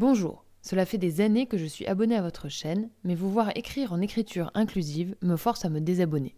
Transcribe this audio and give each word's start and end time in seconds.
Bonjour, 0.00 0.46
cela 0.62 0.86
fait 0.86 0.96
des 0.96 1.20
années 1.20 1.44
que 1.44 1.58
je 1.58 1.66
suis 1.66 1.86
abonné 1.86 2.16
à 2.16 2.22
votre 2.22 2.48
chaîne, 2.48 2.88
mais 3.04 3.14
vous 3.14 3.30
voir 3.30 3.54
écrire 3.54 3.92
en 3.92 4.00
écriture 4.00 4.50
inclusive 4.54 5.14
me 5.20 5.36
force 5.36 5.66
à 5.66 5.68
me 5.68 5.78
désabonner. 5.78 6.36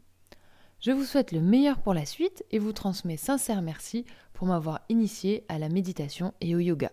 Je 0.81 0.91
vous 0.91 1.05
souhaite 1.05 1.31
le 1.31 1.41
meilleur 1.41 1.79
pour 1.79 1.95
la 1.95 2.05
suite 2.05 2.45
et 2.51 2.59
vous 2.59 2.73
transmets 2.73 3.17
sincère 3.17 3.63
merci 3.63 4.05
pour 4.33 4.49
m'avoir 4.49 4.81
initié 4.89 5.45
à 5.49 5.61
la 5.61 5.69
méditation 5.69 6.35
et 6.41 6.57
au 6.57 6.59
yoga. 6.59 6.91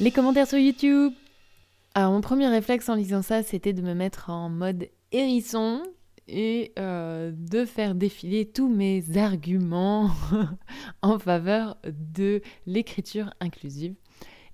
Les 0.00 0.10
commentaires 0.10 0.48
sur 0.48 0.56
YouTube 0.56 1.12
Alors 1.94 2.10
mon 2.10 2.22
premier 2.22 2.48
réflexe 2.48 2.88
en 2.88 2.94
lisant 2.94 3.20
ça, 3.20 3.42
c'était 3.42 3.74
de 3.74 3.82
me 3.82 3.92
mettre 3.92 4.30
en 4.30 4.48
mode 4.48 4.88
hérisson 5.12 5.82
et 6.28 6.72
euh, 6.78 7.30
de 7.34 7.66
faire 7.66 7.94
défiler 7.94 8.46
tous 8.46 8.70
mes 8.70 9.18
arguments 9.18 10.10
en 11.02 11.18
faveur 11.18 11.76
de 11.84 12.40
l'écriture 12.64 13.34
inclusive. 13.40 13.96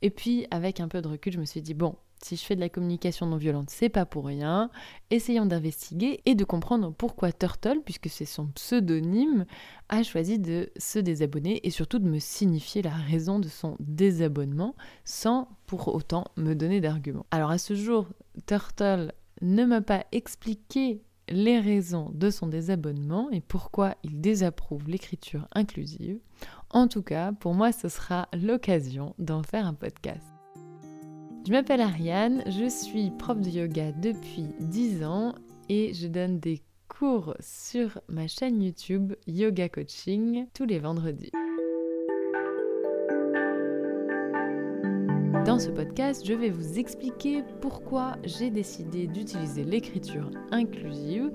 Et 0.02 0.10
puis, 0.10 0.46
avec 0.50 0.80
un 0.80 0.88
peu 0.88 1.02
de 1.02 1.08
recul, 1.08 1.32
je 1.32 1.40
me 1.40 1.44
suis 1.44 1.62
dit, 1.62 1.74
bon, 1.74 1.96
si 2.22 2.36
je 2.36 2.44
fais 2.44 2.54
de 2.54 2.60
la 2.60 2.68
communication 2.68 3.26
non 3.26 3.36
violente, 3.36 3.70
c'est 3.70 3.88
pas 3.88 4.04
pour 4.04 4.26
rien. 4.26 4.70
Essayons 5.10 5.46
d'investiguer 5.46 6.20
et 6.26 6.34
de 6.34 6.44
comprendre 6.44 6.92
pourquoi 6.92 7.32
Turtle, 7.32 7.80
puisque 7.84 8.08
c'est 8.08 8.26
son 8.26 8.48
pseudonyme, 8.48 9.46
a 9.88 10.02
choisi 10.02 10.38
de 10.38 10.70
se 10.76 10.98
désabonner 10.98 11.66
et 11.66 11.70
surtout 11.70 11.98
de 11.98 12.08
me 12.08 12.18
signifier 12.18 12.82
la 12.82 12.90
raison 12.90 13.38
de 13.38 13.48
son 13.48 13.76
désabonnement 13.80 14.74
sans 15.04 15.48
pour 15.66 15.94
autant 15.94 16.24
me 16.36 16.54
donner 16.54 16.80
d'arguments. 16.80 17.26
Alors 17.30 17.50
à 17.50 17.58
ce 17.58 17.74
jour, 17.74 18.06
Turtle 18.46 19.12
ne 19.40 19.64
m'a 19.64 19.80
pas 19.80 20.04
expliqué 20.12 21.02
les 21.28 21.60
raisons 21.60 22.10
de 22.12 22.28
son 22.28 22.48
désabonnement 22.48 23.30
et 23.30 23.40
pourquoi 23.40 23.94
il 24.02 24.20
désapprouve 24.20 24.88
l'écriture 24.88 25.46
inclusive. 25.52 26.18
En 26.72 26.86
tout 26.86 27.02
cas, 27.02 27.32
pour 27.32 27.54
moi, 27.54 27.72
ce 27.72 27.88
sera 27.88 28.28
l'occasion 28.32 29.14
d'en 29.18 29.42
faire 29.42 29.66
un 29.66 29.74
podcast. 29.74 30.24
Je 31.46 31.52
m'appelle 31.52 31.80
Ariane, 31.80 32.44
je 32.46 32.68
suis 32.68 33.10
prof 33.10 33.40
de 33.40 33.48
yoga 33.48 33.92
depuis 33.92 34.46
10 34.60 35.04
ans 35.04 35.34
et 35.68 35.92
je 35.94 36.06
donne 36.06 36.38
des 36.38 36.62
cours 36.88 37.34
sur 37.40 38.00
ma 38.08 38.28
chaîne 38.28 38.62
YouTube 38.62 39.14
Yoga 39.26 39.68
Coaching 39.68 40.46
tous 40.54 40.66
les 40.66 40.78
vendredis. 40.78 41.32
Dans 45.46 45.58
ce 45.58 45.70
podcast, 45.70 46.26
je 46.26 46.34
vais 46.34 46.50
vous 46.50 46.78
expliquer 46.78 47.42
pourquoi 47.62 48.16
j'ai 48.24 48.50
décidé 48.50 49.06
d'utiliser 49.06 49.64
l'écriture 49.64 50.30
inclusive 50.50 51.30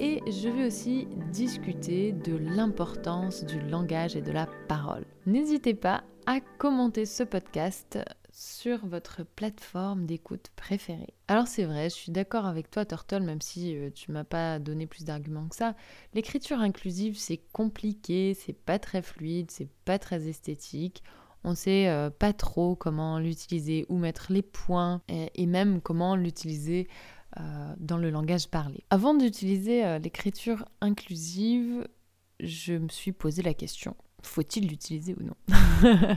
et 0.00 0.20
je 0.26 0.48
vais 0.48 0.66
aussi 0.66 1.06
discuter 1.30 2.12
de 2.12 2.34
l'importance 2.34 3.44
du 3.44 3.60
langage 3.60 4.16
et 4.16 4.22
de 4.22 4.32
la 4.32 4.48
parole. 4.68 5.04
N'hésitez 5.26 5.74
pas 5.74 6.02
à 6.26 6.40
commenter 6.58 7.04
ce 7.04 7.24
podcast 7.24 7.98
sur 8.32 8.86
votre 8.86 9.22
plateforme 9.24 10.06
d'écoute 10.06 10.50
préférée. 10.56 11.12
Alors 11.28 11.46
c'est 11.46 11.64
vrai, 11.64 11.90
je 11.90 11.94
suis 11.94 12.12
d'accord 12.12 12.46
avec 12.46 12.70
toi 12.70 12.86
Turtle, 12.86 13.22
même 13.22 13.42
si 13.42 13.76
euh, 13.76 13.90
tu 13.94 14.10
m'as 14.10 14.24
pas 14.24 14.58
donné 14.58 14.86
plus 14.86 15.04
d'arguments 15.04 15.48
que 15.48 15.56
ça. 15.56 15.74
L'écriture 16.14 16.60
inclusive, 16.60 17.18
c'est 17.18 17.42
compliqué, 17.52 18.34
c'est 18.34 18.54
pas 18.54 18.78
très 18.78 19.02
fluide, 19.02 19.50
c'est 19.50 19.68
pas 19.84 19.98
très 19.98 20.26
esthétique. 20.28 21.02
On 21.44 21.54
sait 21.54 21.88
euh, 21.88 22.10
pas 22.10 22.32
trop 22.32 22.76
comment 22.76 23.18
l'utiliser, 23.18 23.86
où 23.88 23.96
mettre 23.96 24.32
les 24.32 24.42
points 24.42 25.02
et, 25.08 25.46
même 25.46 25.80
comment 25.80 26.16
l'utiliser 26.16 26.88
euh, 27.38 27.74
dans 27.78 27.98
le 27.98 28.10
langage 28.10 28.48
parlé. 28.48 28.84
Avant 28.90 29.14
d'utiliser 29.14 29.84
euh, 29.84 29.98
l'écriture 29.98 30.64
inclusive, 30.80 31.86
je 32.40 32.74
me 32.74 32.88
suis 32.88 33.12
posé 33.12 33.42
la 33.42 33.54
question 33.54 33.96
faut-il 34.22 34.68
l'utiliser 34.68 35.14
ou 35.18 35.22
non? 35.24 35.36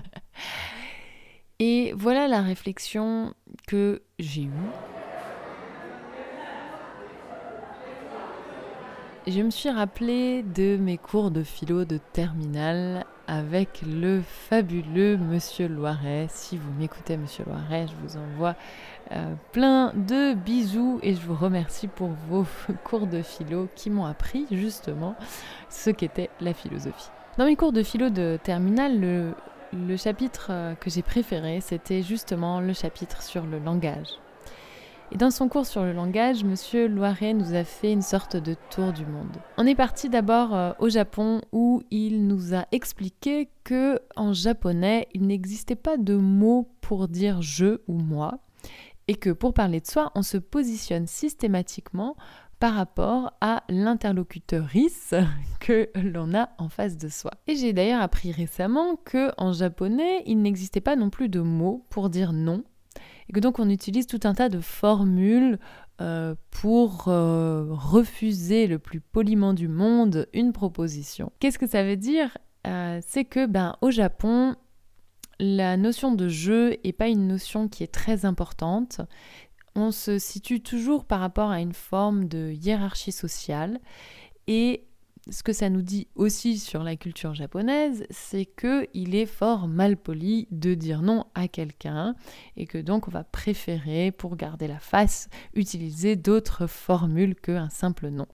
Et 1.59 1.93
voilà 1.93 2.27
la 2.27 2.41
réflexion 2.41 3.33
que 3.67 4.03
j'ai 4.19 4.43
eue. 4.43 4.94
Je 9.27 9.41
me 9.41 9.49
suis 9.49 9.71
rappelé 9.71 10.43
de 10.43 10.77
mes 10.77 10.99
cours 10.99 11.31
de 11.31 11.41
philo 11.41 11.83
de 11.83 11.97
terminale 12.13 13.05
avec 13.25 13.81
le 13.81 14.21
fabuleux 14.21 15.17
Monsieur 15.17 15.67
Loiret. 15.67 16.27
Si 16.29 16.57
vous 16.57 16.71
m'écoutez, 16.73 17.17
Monsieur 17.17 17.43
Loiret, 17.47 17.87
je 17.87 17.93
vous 18.03 18.17
envoie 18.17 18.53
euh, 19.11 19.33
plein 19.51 19.93
de 19.95 20.35
bisous 20.35 20.99
et 21.01 21.15
je 21.15 21.21
vous 21.21 21.33
remercie 21.33 21.87
pour 21.87 22.09
vos 22.29 22.45
cours 22.83 23.07
de 23.07 23.23
philo 23.23 23.67
qui 23.73 23.89
m'ont 23.89 24.05
appris 24.05 24.45
justement 24.51 25.15
ce 25.69 25.89
qu'était 25.89 26.29
la 26.39 26.53
philosophie. 26.53 27.09
Dans 27.39 27.45
mes 27.45 27.55
cours 27.55 27.71
de 27.71 27.81
philo 27.81 28.11
de 28.11 28.37
terminale, 28.43 29.33
le, 29.73 29.97
chapitre 29.97 30.49
euh, 30.51 30.75
que 30.75 30.91
j'ai 30.91 31.01
préféré, 31.01 31.61
c'était 31.61 32.03
justement 32.03 32.61
le 32.61 32.73
chapitre 32.73 33.23
sur 33.23 33.47
le 33.47 33.57
langage. 33.57 34.19
Et 35.11 35.17
dans 35.17 35.31
son 35.31 35.49
cours 35.49 35.65
sur 35.65 35.83
le 35.83 35.93
langage, 35.93 36.43
Monsieur 36.43 36.87
Loiret 36.87 37.33
nous 37.33 37.53
a 37.53 37.63
fait 37.63 37.91
une 37.91 38.01
sorte 38.01 38.35
de 38.35 38.55
tour 38.71 38.91
du 38.91 39.05
monde. 39.05 39.37
On 39.57 39.67
est 39.67 39.75
parti 39.75 40.09
d'abord 40.09 40.55
euh, 40.55 40.71
au 40.79 40.89
Japon 40.89 41.41
où 41.51 41.83
il 41.91 42.25
nous 42.27 42.55
a 42.55 42.65
expliqué 42.71 43.49
que 43.63 43.99
en 44.15 44.33
japonais, 44.33 45.07
il 45.13 45.27
n'existait 45.27 45.75
pas 45.75 45.97
de 45.97 46.15
mot 46.15 46.67
pour 46.81 47.07
dire 47.07 47.41
je 47.41 47.81
ou 47.87 47.99
moi 47.99 48.39
et 49.07 49.15
que 49.15 49.29
pour 49.29 49.53
parler 49.53 49.79
de 49.79 49.85
soi, 49.85 50.11
on 50.15 50.23
se 50.23 50.37
positionne 50.37 51.05
systématiquement 51.05 52.15
par 52.59 52.73
rapport 52.73 53.33
à 53.41 53.63
l'interlocuteurice 53.69 55.13
que 55.59 55.89
l'on 55.95 56.33
a 56.33 56.49
en 56.57 56.69
face 56.69 56.97
de 56.97 57.09
soi. 57.09 57.31
Et 57.47 57.55
j'ai 57.55 57.73
d'ailleurs 57.73 58.01
appris 58.01 58.31
récemment 58.31 58.95
que 58.95 59.31
en 59.37 59.53
japonais, 59.53 60.23
il 60.25 60.41
n'existait 60.41 60.81
pas 60.81 60.95
non 60.95 61.09
plus 61.09 61.29
de 61.29 61.41
mots 61.41 61.85
pour 61.89 62.09
dire 62.09 62.33
non 62.33 62.63
et 63.29 63.33
que 63.33 63.39
donc 63.39 63.59
on 63.59 63.69
utilise 63.69 64.07
tout 64.07 64.19
un 64.23 64.33
tas 64.33 64.49
de 64.49 64.59
formules 64.59 65.59
euh, 66.01 66.35
pour 66.51 67.05
euh, 67.07 67.67
refuser 67.69 68.67
le 68.67 68.79
plus 68.79 68.99
poliment 68.99 69.53
du 69.53 69.67
monde 69.67 70.27
une 70.33 70.51
proposition. 70.51 71.31
Qu'est-ce 71.39 71.59
que 71.59 71.67
ça 71.67 71.83
veut 71.83 71.95
dire? 71.95 72.37
Euh, 72.67 72.99
C'est 73.05 73.25
que 73.25 73.45
ben, 73.45 73.77
au 73.81 73.91
Japon, 73.91 74.55
la 75.39 75.77
notion 75.77 76.13
de 76.13 76.27
jeu 76.27 76.75
n'est 76.83 76.93
pas 76.93 77.07
une 77.07 77.27
notion 77.27 77.67
qui 77.67 77.83
est 77.83 77.93
très 77.93 78.25
importante. 78.25 79.01
On 79.75 79.91
se 79.91 80.19
situe 80.19 80.61
toujours 80.61 81.05
par 81.05 81.19
rapport 81.19 81.49
à 81.49 81.61
une 81.61 81.73
forme 81.73 82.27
de 82.27 82.51
hiérarchie 82.51 83.11
sociale 83.11 83.79
et 84.47 84.85
ce 85.29 85.43
que 85.43 85.53
ça 85.53 85.69
nous 85.69 85.81
dit 85.81 86.07
aussi 86.15 86.59
sur 86.59 86.83
la 86.83 86.95
culture 86.95 87.33
japonaise, 87.33 88.05
c'est 88.09 88.45
que 88.45 88.87
il 88.93 89.15
est 89.15 89.25
fort 89.25 89.67
mal 89.67 89.97
poli 89.97 90.47
de 90.51 90.73
dire 90.73 91.01
non 91.01 91.25
à 91.33 91.47
quelqu'un 91.47 92.15
et 92.57 92.65
que 92.67 92.77
donc 92.77 93.07
on 93.07 93.11
va 93.11 93.23
préférer, 93.23 94.11
pour 94.11 94.35
garder 94.35 94.67
la 94.67 94.79
face, 94.79 95.29
utiliser 95.53 96.15
d'autres 96.15 96.67
formules 96.67 97.35
qu'un 97.35 97.69
simple 97.69 98.09
non. 98.09 98.27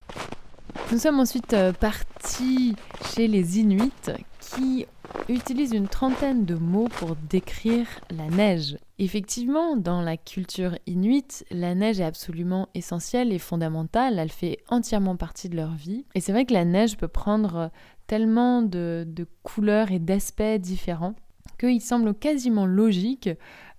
Nous 0.91 0.97
sommes 0.97 1.19
ensuite 1.19 1.53
euh, 1.53 1.71
partis 1.73 2.75
chez 3.13 3.27
les 3.27 3.59
Inuits 3.59 3.91
qui 4.39 4.85
utilisent 5.29 5.73
une 5.73 5.87
trentaine 5.87 6.45
de 6.45 6.55
mots 6.55 6.87
pour 6.87 7.15
décrire 7.15 7.87
la 8.09 8.27
neige. 8.29 8.77
Effectivement, 8.99 9.75
dans 9.75 10.01
la 10.01 10.17
culture 10.17 10.77
inuite, 10.85 11.45
la 11.51 11.75
neige 11.75 11.99
est 11.99 12.05
absolument 12.05 12.69
essentielle 12.73 13.31
et 13.33 13.39
fondamentale, 13.39 14.19
elle 14.19 14.31
fait 14.31 14.59
entièrement 14.69 15.15
partie 15.15 15.49
de 15.49 15.55
leur 15.55 15.73
vie. 15.73 16.05
Et 16.15 16.21
c'est 16.21 16.31
vrai 16.31 16.45
que 16.45 16.53
la 16.53 16.65
neige 16.65 16.97
peut 16.97 17.07
prendre 17.07 17.71
tellement 18.07 18.61
de, 18.61 19.07
couleurs 19.43 19.91
et 19.91 19.99
d'aspects 19.99 20.59
différents 20.59 21.15
qu'il 21.59 21.81
semble 21.81 22.13
quasiment 22.13 22.65
logique 22.65 23.29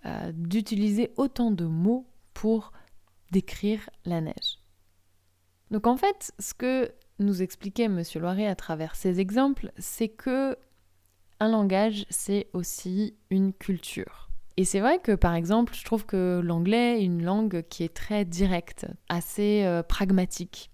euh, 0.06 0.32
d'utiliser 0.34 1.12
autant 1.16 1.50
de 1.50 1.64
mots 1.64 2.06
pour 2.34 2.72
décrire 3.30 3.88
la 4.04 4.20
neige. 4.20 4.58
Donc 5.70 5.86
en 5.86 5.96
fait, 5.96 6.32
ce 6.38 6.54
que 6.54 6.92
nous 7.18 7.42
expliquait 7.42 7.84
M. 7.84 8.02
Loiret 8.16 8.46
à 8.46 8.54
travers 8.54 8.94
ces 8.94 9.20
exemples, 9.20 9.72
c'est 9.78 10.08
que 10.08 10.56
un 11.42 11.48
langage, 11.48 12.06
c'est 12.08 12.46
aussi 12.52 13.16
une 13.30 13.52
culture. 13.52 14.30
Et 14.56 14.64
c'est 14.64 14.78
vrai 14.78 15.00
que 15.00 15.12
par 15.12 15.34
exemple, 15.34 15.74
je 15.74 15.84
trouve 15.84 16.06
que 16.06 16.40
l'anglais 16.44 17.00
est 17.00 17.04
une 17.04 17.24
langue 17.24 17.64
qui 17.68 17.82
est 17.82 17.92
très 17.92 18.24
directe, 18.24 18.86
assez 19.08 19.64
euh, 19.64 19.82
pragmatique. 19.82 20.70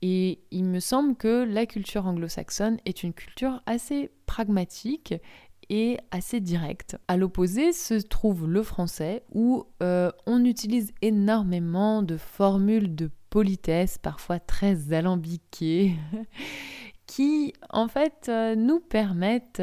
Et 0.00 0.40
il 0.50 0.64
me 0.64 0.80
semble 0.80 1.14
que 1.14 1.44
la 1.44 1.66
culture 1.66 2.06
anglo-saxonne 2.06 2.78
est 2.86 3.02
une 3.02 3.12
culture 3.12 3.60
assez 3.66 4.10
pragmatique 4.24 5.14
et 5.68 5.98
assez 6.10 6.40
directe. 6.40 6.96
À 7.06 7.18
l'opposé 7.18 7.72
se 7.72 7.94
trouve 7.94 8.48
le 8.48 8.62
français 8.62 9.22
où 9.30 9.66
euh, 9.82 10.10
on 10.26 10.42
utilise 10.44 10.92
énormément 11.02 12.02
de 12.02 12.16
formules 12.16 12.94
de 12.94 13.10
politesse, 13.28 13.98
parfois 13.98 14.40
très 14.40 14.92
alambiquées, 14.92 15.96
qui 17.12 17.52
en 17.68 17.88
fait 17.88 18.28
euh, 18.30 18.54
nous 18.56 18.80
permettent 18.80 19.62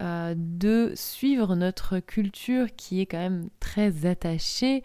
euh, 0.00 0.34
de 0.34 0.92
suivre 0.94 1.54
notre 1.54 1.98
culture 1.98 2.68
qui 2.76 3.02
est 3.02 3.06
quand 3.06 3.18
même 3.18 3.50
très 3.60 4.06
attachée 4.06 4.82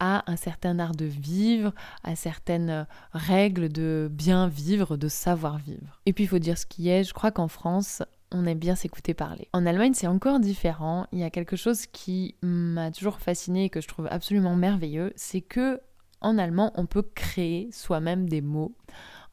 à 0.00 0.24
un 0.30 0.36
certain 0.36 0.78
art 0.78 0.94
de 0.94 1.04
vivre, 1.04 1.74
à 2.04 2.16
certaines 2.16 2.86
règles 3.12 3.68
de 3.68 4.08
bien 4.10 4.48
vivre, 4.48 4.96
de 4.96 5.08
savoir 5.08 5.58
vivre. 5.58 6.00
Et 6.06 6.14
puis 6.14 6.24
il 6.24 6.26
faut 6.26 6.38
dire 6.38 6.56
ce 6.56 6.64
qui 6.64 6.88
est, 6.88 7.04
je 7.04 7.12
crois 7.12 7.30
qu'en 7.30 7.48
France, 7.48 8.02
on 8.30 8.46
aime 8.46 8.58
bien 8.58 8.74
s'écouter 8.74 9.12
parler. 9.12 9.48
En 9.52 9.66
Allemagne, 9.66 9.92
c'est 9.92 10.06
encore 10.06 10.40
différent. 10.40 11.06
Il 11.12 11.18
y 11.18 11.24
a 11.24 11.30
quelque 11.30 11.56
chose 11.56 11.84
qui 11.86 12.34
m'a 12.40 12.90
toujours 12.90 13.20
fasciné 13.20 13.64
et 13.64 13.70
que 13.70 13.82
je 13.82 13.88
trouve 13.88 14.08
absolument 14.10 14.56
merveilleux, 14.56 15.12
c'est 15.16 15.42
que 15.42 15.82
en 16.22 16.38
allemand, 16.38 16.72
on 16.76 16.86
peut 16.86 17.02
créer 17.02 17.68
soi-même 17.72 18.26
des 18.26 18.40
mots 18.40 18.74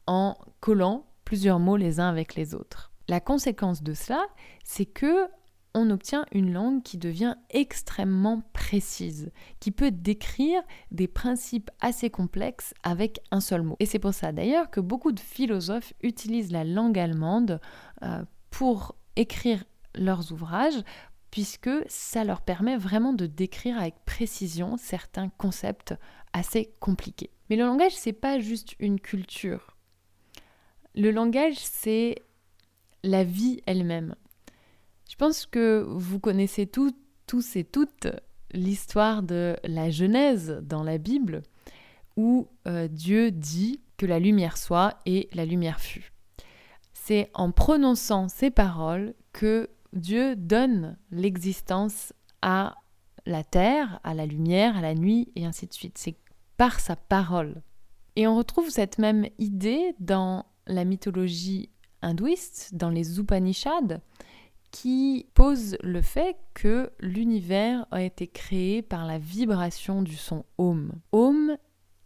en 0.06 0.36
collant 0.60 1.06
plusieurs 1.30 1.60
mots 1.60 1.76
les 1.76 2.00
uns 2.00 2.08
avec 2.08 2.34
les 2.34 2.56
autres. 2.56 2.90
La 3.06 3.20
conséquence 3.20 3.84
de 3.84 3.94
cela, 3.94 4.26
c'est 4.64 4.84
que 4.84 5.28
on 5.74 5.88
obtient 5.90 6.26
une 6.32 6.52
langue 6.52 6.82
qui 6.82 6.98
devient 6.98 7.36
extrêmement 7.50 8.42
précise, 8.52 9.30
qui 9.60 9.70
peut 9.70 9.92
décrire 9.92 10.60
des 10.90 11.06
principes 11.06 11.70
assez 11.80 12.10
complexes 12.10 12.74
avec 12.82 13.20
un 13.30 13.38
seul 13.38 13.62
mot. 13.62 13.76
Et 13.78 13.86
c'est 13.86 14.00
pour 14.00 14.12
ça 14.12 14.32
d'ailleurs 14.32 14.70
que 14.70 14.80
beaucoup 14.80 15.12
de 15.12 15.20
philosophes 15.20 15.92
utilisent 16.02 16.50
la 16.50 16.64
langue 16.64 16.98
allemande 16.98 17.60
euh, 18.02 18.24
pour 18.50 18.96
écrire 19.14 19.62
leurs 19.94 20.32
ouvrages, 20.32 20.82
puisque 21.30 21.70
ça 21.86 22.24
leur 22.24 22.40
permet 22.40 22.76
vraiment 22.76 23.12
de 23.12 23.26
décrire 23.26 23.78
avec 23.78 23.94
précision 24.04 24.76
certains 24.76 25.28
concepts 25.28 25.94
assez 26.32 26.74
compliqués. 26.80 27.30
Mais 27.50 27.54
le 27.54 27.66
langage, 27.66 27.94
c'est 27.94 28.12
pas 28.12 28.40
juste 28.40 28.74
une 28.80 28.98
culture. 28.98 29.76
Le 30.94 31.10
langage, 31.10 31.56
c'est 31.58 32.16
la 33.02 33.24
vie 33.24 33.62
elle-même. 33.66 34.14
Je 35.08 35.16
pense 35.16 35.46
que 35.46 35.84
vous 35.86 36.20
connaissez 36.20 36.66
tous 36.66 36.94
et 37.56 37.64
toutes 37.64 38.08
l'histoire 38.52 39.22
de 39.22 39.56
la 39.64 39.90
Genèse 39.90 40.60
dans 40.62 40.82
la 40.82 40.98
Bible, 40.98 41.42
où 42.16 42.48
euh, 42.66 42.88
Dieu 42.88 43.30
dit 43.30 43.80
que 43.96 44.06
la 44.06 44.18
lumière 44.18 44.56
soit 44.56 44.98
et 45.06 45.28
la 45.32 45.44
lumière 45.44 45.80
fut. 45.80 46.12
C'est 46.92 47.30
en 47.34 47.52
prononçant 47.52 48.28
ces 48.28 48.50
paroles 48.50 49.14
que 49.32 49.70
Dieu 49.92 50.36
donne 50.36 50.96
l'existence 51.10 52.12
à 52.42 52.74
la 53.26 53.44
terre, 53.44 54.00
à 54.04 54.14
la 54.14 54.26
lumière, 54.26 54.76
à 54.76 54.80
la 54.80 54.94
nuit, 54.94 55.32
et 55.36 55.44
ainsi 55.44 55.66
de 55.66 55.74
suite. 55.74 55.98
C'est 55.98 56.16
par 56.56 56.80
sa 56.80 56.96
parole. 56.96 57.62
Et 58.16 58.26
on 58.26 58.36
retrouve 58.36 58.70
cette 58.70 58.98
même 58.98 59.26
idée 59.38 59.94
dans 59.98 60.44
la 60.66 60.84
mythologie 60.84 61.70
hindouiste, 62.02 62.74
dans 62.74 62.90
les 62.90 63.18
Upanishads, 63.18 64.00
qui 64.70 65.26
pose 65.34 65.76
le 65.82 66.00
fait 66.00 66.36
que 66.54 66.90
l'univers 67.00 67.86
a 67.90 68.02
été 68.02 68.26
créé 68.26 68.82
par 68.82 69.04
la 69.04 69.18
vibration 69.18 70.02
du 70.02 70.16
son 70.16 70.44
Om. 70.58 70.92
Om 71.12 71.56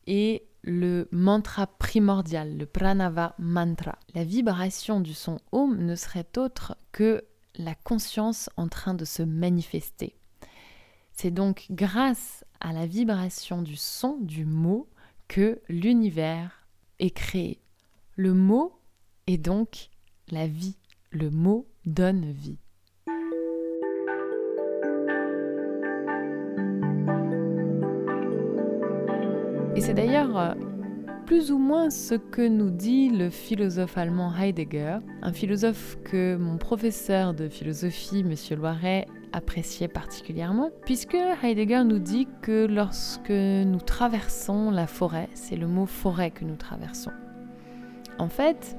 est 0.06 0.46
le 0.62 1.08
mantra 1.12 1.66
primordial, 1.66 2.56
le 2.56 2.64
pranava 2.64 3.34
mantra. 3.38 3.98
La 4.14 4.24
vibration 4.24 5.00
du 5.00 5.12
son 5.12 5.38
Om 5.52 5.76
ne 5.84 5.94
serait 5.94 6.26
autre 6.38 6.76
que 6.90 7.22
la 7.56 7.74
conscience 7.74 8.48
en 8.56 8.68
train 8.68 8.94
de 8.94 9.04
se 9.04 9.22
manifester. 9.22 10.16
C'est 11.12 11.30
donc 11.30 11.66
grâce 11.70 12.44
à 12.60 12.72
la 12.72 12.86
vibration 12.86 13.62
du 13.62 13.76
son 13.76 14.18
du 14.20 14.46
mot 14.46 14.88
que 15.28 15.60
l'univers 15.68 16.66
est 16.98 17.10
créé. 17.10 17.60
Le 18.16 18.32
mot 18.32 18.72
est 19.26 19.38
donc 19.38 19.88
la 20.30 20.46
vie. 20.46 20.76
Le 21.10 21.30
mot 21.30 21.66
donne 21.84 22.30
vie. 22.30 22.58
Et 29.74 29.80
c'est 29.80 29.94
d'ailleurs 29.94 30.38
euh, 30.38 30.54
plus 31.26 31.50
ou 31.50 31.58
moins 31.58 31.90
ce 31.90 32.14
que 32.14 32.46
nous 32.46 32.70
dit 32.70 33.10
le 33.10 33.30
philosophe 33.30 33.98
allemand 33.98 34.32
Heidegger, 34.32 34.98
un 35.22 35.32
philosophe 35.32 35.98
que 36.04 36.36
mon 36.36 36.56
professeur 36.56 37.34
de 37.34 37.48
philosophie, 37.48 38.20
M. 38.20 38.56
Loiret, 38.56 39.08
appréciait 39.32 39.88
particulièrement, 39.88 40.70
puisque 40.84 41.16
Heidegger 41.42 41.82
nous 41.82 41.98
dit 41.98 42.28
que 42.42 42.66
lorsque 42.66 43.30
nous 43.30 43.80
traversons 43.80 44.70
la 44.70 44.86
forêt, 44.86 45.28
c'est 45.34 45.56
le 45.56 45.66
mot 45.66 45.86
forêt 45.86 46.30
que 46.30 46.44
nous 46.44 46.54
traversons. 46.54 47.10
En 48.18 48.28
fait, 48.28 48.76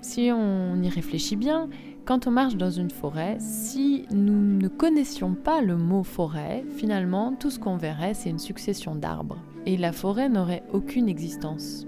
si 0.00 0.30
on 0.32 0.82
y 0.82 0.88
réfléchit 0.88 1.36
bien, 1.36 1.68
quand 2.04 2.26
on 2.26 2.30
marche 2.30 2.56
dans 2.56 2.70
une 2.70 2.90
forêt, 2.90 3.36
si 3.38 4.06
nous 4.10 4.56
ne 4.56 4.68
connaissions 4.68 5.34
pas 5.34 5.60
le 5.60 5.76
mot 5.76 6.02
forêt, 6.02 6.64
finalement, 6.76 7.34
tout 7.34 7.50
ce 7.50 7.58
qu'on 7.58 7.76
verrait, 7.76 8.14
c'est 8.14 8.30
une 8.30 8.38
succession 8.38 8.94
d'arbres. 8.94 9.38
Et 9.66 9.76
la 9.76 9.92
forêt 9.92 10.30
n'aurait 10.30 10.62
aucune 10.72 11.08
existence. 11.08 11.84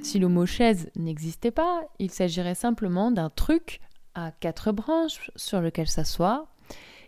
Si 0.00 0.18
le 0.18 0.28
mot 0.28 0.46
chaise 0.46 0.88
n'existait 0.96 1.50
pas, 1.50 1.82
il 1.98 2.10
s'agirait 2.10 2.54
simplement 2.54 3.10
d'un 3.10 3.28
truc 3.28 3.80
à 4.14 4.30
quatre 4.30 4.72
branches 4.72 5.30
sur 5.36 5.60
lequel 5.60 5.88
s'asseoir. 5.88 6.46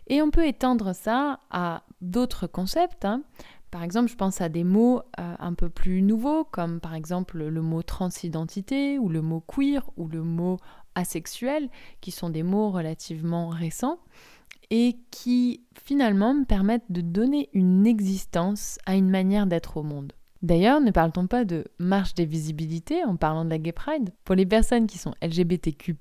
Et 0.07 0.21
on 0.21 0.29
peut 0.29 0.45
étendre 0.45 0.93
ça 0.93 1.39
à 1.49 1.83
d'autres 2.01 2.45
concepts. 2.45 3.05
Hein. 3.05 3.23
Par 3.71 3.83
exemple, 3.83 4.09
je 4.11 4.17
pense 4.17 4.41
à 4.41 4.49
des 4.49 4.65
mots 4.65 5.01
euh, 5.19 5.35
un 5.39 5.53
peu 5.53 5.69
plus 5.69 6.01
nouveaux, 6.01 6.43
comme 6.43 6.81
par 6.81 6.93
exemple 6.93 7.41
le 7.41 7.61
mot 7.61 7.81
transidentité, 7.81 8.99
ou 8.99 9.07
le 9.07 9.21
mot 9.21 9.39
queer, 9.39 9.89
ou 9.95 10.09
le 10.09 10.23
mot 10.23 10.57
asexuel, 10.93 11.69
qui 12.01 12.11
sont 12.11 12.29
des 12.29 12.43
mots 12.43 12.69
relativement 12.69 13.47
récents, 13.47 13.99
et 14.71 14.97
qui 15.09 15.63
finalement 15.85 16.33
me 16.33 16.43
permettent 16.43 16.91
de 16.91 16.99
donner 16.99 17.49
une 17.53 17.87
existence 17.87 18.77
à 18.85 18.95
une 18.95 19.09
manière 19.09 19.47
d'être 19.47 19.77
au 19.77 19.83
monde. 19.83 20.11
D'ailleurs, 20.41 20.81
ne 20.81 20.89
parle-t-on 20.89 21.27
pas 21.27 21.45
de 21.45 21.65
marche 21.77 22.15
des 22.15 22.25
visibilités 22.25 23.03
en 23.03 23.15
parlant 23.15 23.45
de 23.45 23.49
la 23.51 23.59
Gay 23.59 23.71
Pride? 23.71 24.09
Pour 24.23 24.35
les 24.35 24.45
personnes 24.45 24.87
qui 24.87 24.97
sont 24.97 25.13
LGBTQ, 25.21 25.95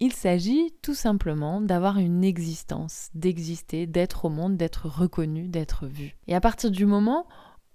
il 0.00 0.12
s'agit 0.12 0.74
tout 0.82 0.94
simplement 0.94 1.60
d'avoir 1.62 1.98
une 1.98 2.22
existence, 2.22 3.08
d'exister, 3.14 3.86
d'être 3.86 4.26
au 4.26 4.28
monde, 4.28 4.56
d'être 4.56 4.86
reconnu, 4.86 5.48
d'être 5.48 5.86
vu. 5.86 6.16
Et 6.26 6.34
à 6.34 6.40
partir 6.40 6.70
du 6.70 6.84
moment 6.84 7.26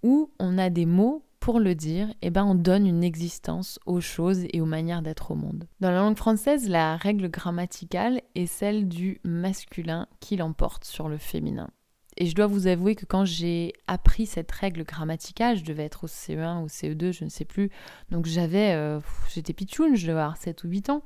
où 0.03 0.29
on 0.39 0.59
a 0.59 0.69
des 0.69 0.85
mots 0.85 1.23
pour 1.39 1.59
le 1.59 1.75
dire, 1.75 2.07
eh 2.21 2.29
ben 2.29 2.43
on 2.43 2.55
donne 2.55 2.87
une 2.87 3.03
existence 3.03 3.79
aux 3.85 4.01
choses 4.01 4.45
et 4.51 4.61
aux 4.61 4.65
manières 4.65 5.01
d'être 5.01 5.31
au 5.31 5.35
monde. 5.35 5.67
Dans 5.79 5.91
la 5.91 5.99
langue 5.99 6.17
française, 6.17 6.69
la 6.69 6.97
règle 6.97 7.29
grammaticale 7.29 8.21
est 8.33 8.47
celle 8.47 8.87
du 8.87 9.19
masculin 9.23 10.07
qui 10.19 10.37
l'emporte 10.37 10.85
sur 10.85 11.07
le 11.07 11.17
féminin. 11.17 11.69
Et 12.17 12.27
je 12.27 12.35
dois 12.35 12.47
vous 12.47 12.67
avouer 12.67 12.95
que 12.95 13.05
quand 13.05 13.25
j'ai 13.25 13.73
appris 13.87 14.25
cette 14.25 14.51
règle 14.51 14.83
grammaticale, 14.83 15.57
je 15.57 15.65
devais 15.65 15.83
être 15.83 16.05
au 16.05 16.07
CE1 16.07 16.63
ou 16.63 16.67
CE2, 16.67 17.11
je 17.11 17.25
ne 17.25 17.29
sais 17.29 17.43
plus. 17.43 17.69
Donc 18.09 18.25
j'avais, 18.25 18.73
euh, 18.73 18.99
j'étais 19.33 19.53
pitchoun, 19.53 19.95
je 19.95 20.07
devais 20.07 20.19
avoir 20.19 20.37
7 20.37 20.63
ou 20.63 20.69
8 20.69 20.89
ans. 20.91 21.03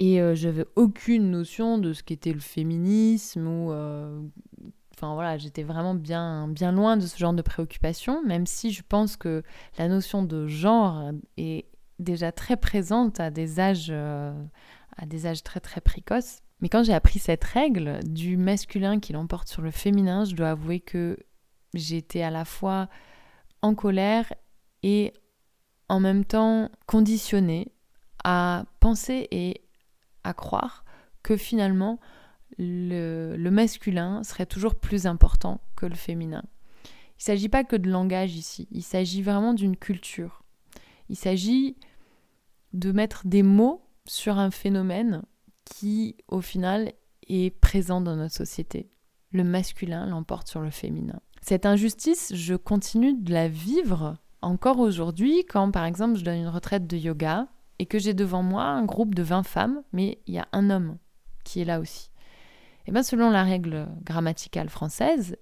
Et 0.00 0.20
euh, 0.20 0.34
je 0.34 0.48
n'avais 0.48 0.66
aucune 0.74 1.30
notion 1.30 1.78
de 1.78 1.92
ce 1.92 2.02
qu'était 2.02 2.32
le 2.32 2.40
féminisme 2.40 3.46
ou... 3.46 3.70
Euh, 3.70 4.20
enfin 4.96 5.14
voilà, 5.14 5.38
j'étais 5.38 5.62
vraiment 5.62 5.94
bien, 5.94 6.48
bien 6.48 6.72
loin 6.72 6.96
de 6.96 7.06
ce 7.06 7.16
genre 7.16 7.32
de 7.32 7.42
préoccupation, 7.42 8.24
même 8.24 8.46
si 8.46 8.72
je 8.72 8.82
pense 8.88 9.16
que 9.16 9.44
la 9.78 9.86
notion 9.86 10.24
de 10.24 10.48
genre 10.48 11.12
est 11.36 11.66
déjà 12.00 12.32
très 12.32 12.56
présente 12.56 13.20
à 13.20 13.30
des 13.30 13.60
âges, 13.60 13.90
à 13.90 15.06
des 15.06 15.26
âges 15.26 15.42
très 15.44 15.60
très 15.60 15.80
précoces. 15.80 16.43
Mais 16.64 16.70
quand 16.70 16.82
j'ai 16.82 16.94
appris 16.94 17.18
cette 17.18 17.44
règle 17.44 18.00
du 18.04 18.38
masculin 18.38 18.98
qui 18.98 19.12
l'emporte 19.12 19.48
sur 19.48 19.60
le 19.60 19.70
féminin, 19.70 20.24
je 20.24 20.34
dois 20.34 20.48
avouer 20.48 20.80
que 20.80 21.18
j'étais 21.74 22.22
à 22.22 22.30
la 22.30 22.46
fois 22.46 22.88
en 23.60 23.74
colère 23.74 24.32
et 24.82 25.12
en 25.90 26.00
même 26.00 26.24
temps 26.24 26.70
conditionnée 26.86 27.70
à 28.24 28.64
penser 28.80 29.28
et 29.30 29.60
à 30.22 30.32
croire 30.32 30.86
que 31.22 31.36
finalement 31.36 32.00
le, 32.56 33.36
masculin 33.50 34.22
serait 34.24 34.46
toujours 34.46 34.76
plus 34.76 35.06
important 35.06 35.60
que 35.76 35.84
le 35.84 35.94
féminin. 35.94 36.44
Il 36.86 37.18
ne 37.18 37.24
s'agit 37.24 37.50
pas 37.50 37.64
que 37.64 37.76
de 37.76 37.90
langage 37.90 38.36
ici, 38.36 38.68
il 38.70 38.82
s'agit 38.82 39.20
vraiment 39.20 39.52
d'une 39.52 39.76
culture. 39.76 40.42
Il 41.10 41.16
s'agit 41.16 41.76
de 42.72 42.90
mettre 42.90 43.26
des 43.26 43.42
mots 43.42 43.86
sur 44.06 44.38
un 44.38 44.50
phénomène 44.50 45.24
qui, 45.64 46.16
au 46.28 46.40
final, 46.40 46.92
est 47.28 47.50
présent 47.60 48.00
dans 48.00 48.16
notre 48.16 48.34
société. 48.34 48.90
Le 49.32 49.44
masculin 49.44 50.06
l'emporte 50.06 50.48
sur 50.48 50.60
le 50.60 50.70
féminin. 50.70 51.20
Cette 51.42 51.66
injustice, 51.66 52.32
je 52.34 52.54
continue 52.54 53.14
de 53.14 53.32
la 53.32 53.48
vivre 53.48 54.16
encore 54.40 54.78
aujourd'hui 54.78 55.44
quand, 55.46 55.70
par 55.70 55.84
exemple, 55.84 56.16
je 56.18 56.24
donne 56.24 56.38
une 56.38 56.48
retraite 56.48 56.86
de 56.86 56.96
yoga 56.96 57.48
et 57.78 57.86
que 57.86 57.98
j'ai 57.98 58.14
devant 58.14 58.42
moi 58.42 58.64
un 58.64 58.84
groupe 58.84 59.14
de 59.14 59.22
20 59.22 59.42
femmes, 59.42 59.82
mais 59.92 60.18
il 60.26 60.34
y 60.34 60.38
a 60.38 60.48
un 60.52 60.70
homme 60.70 60.98
qui 61.44 61.60
est 61.60 61.64
là 61.64 61.80
aussi. 61.80 62.10
Et 62.86 62.90
eh 62.90 62.92
bien, 62.92 63.02
selon 63.02 63.30
la 63.30 63.44
règle 63.44 63.88
grammaticale 64.02 64.68
française, 64.68 65.38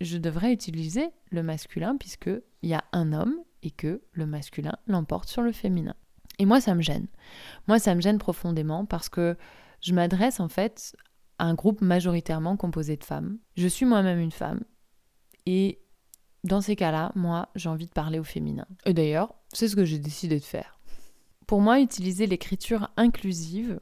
je 0.00 0.18
devrais 0.18 0.52
utiliser 0.52 1.08
le 1.30 1.42
masculin 1.42 1.96
puisqu'il 1.96 2.42
y 2.62 2.74
a 2.74 2.84
un 2.92 3.12
homme 3.12 3.36
et 3.62 3.70
que 3.70 4.02
le 4.12 4.26
masculin 4.26 4.76
l'emporte 4.86 5.28
sur 5.28 5.42
le 5.42 5.52
féminin. 5.52 5.96
Et 6.38 6.46
moi, 6.46 6.60
ça 6.60 6.74
me 6.74 6.82
gêne. 6.82 7.06
Moi, 7.68 7.78
ça 7.78 7.94
me 7.94 8.00
gêne 8.00 8.18
profondément 8.18 8.84
parce 8.86 9.08
que 9.08 9.36
je 9.80 9.92
m'adresse 9.92 10.40
en 10.40 10.48
fait 10.48 10.96
à 11.38 11.44
un 11.44 11.54
groupe 11.54 11.80
majoritairement 11.80 12.56
composé 12.56 12.96
de 12.96 13.04
femmes. 13.04 13.38
Je 13.56 13.68
suis 13.68 13.86
moi-même 13.86 14.18
une 14.18 14.30
femme. 14.30 14.62
Et 15.46 15.80
dans 16.42 16.60
ces 16.60 16.76
cas-là, 16.76 17.12
moi, 17.14 17.48
j'ai 17.54 17.68
envie 17.68 17.86
de 17.86 17.92
parler 17.92 18.18
au 18.18 18.24
féminin. 18.24 18.66
Et 18.84 18.94
d'ailleurs, 18.94 19.34
c'est 19.52 19.68
ce 19.68 19.76
que 19.76 19.84
j'ai 19.84 19.98
décidé 19.98 20.38
de 20.38 20.44
faire. 20.44 20.78
Pour 21.46 21.60
moi, 21.60 21.80
utiliser 21.80 22.26
l'écriture 22.26 22.90
inclusive, 22.96 23.80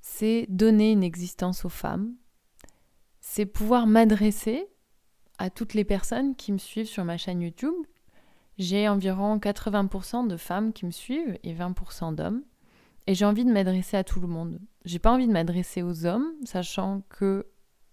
c'est 0.00 0.46
donner 0.48 0.92
une 0.92 1.02
existence 1.02 1.64
aux 1.64 1.70
femmes, 1.70 2.14
c'est 3.20 3.46
pouvoir 3.46 3.86
m'adresser 3.86 4.66
à 5.38 5.50
toutes 5.50 5.74
les 5.74 5.84
personnes 5.84 6.36
qui 6.36 6.52
me 6.52 6.58
suivent 6.58 6.88
sur 6.88 7.04
ma 7.04 7.16
chaîne 7.16 7.40
YouTube. 7.40 7.74
J'ai 8.58 8.88
environ 8.88 9.38
80% 9.38 10.28
de 10.28 10.36
femmes 10.36 10.72
qui 10.72 10.86
me 10.86 10.90
suivent 10.90 11.38
et 11.42 11.54
20% 11.54 12.14
d'hommes. 12.14 12.42
Et 13.06 13.14
j'ai 13.14 13.24
envie 13.24 13.44
de 13.44 13.52
m'adresser 13.52 13.96
à 13.96 14.04
tout 14.04 14.20
le 14.20 14.26
monde. 14.26 14.60
J'ai 14.84 14.98
pas 14.98 15.12
envie 15.12 15.26
de 15.26 15.32
m'adresser 15.32 15.82
aux 15.82 16.06
hommes, 16.06 16.32
sachant 16.44 17.02
que 17.08 17.46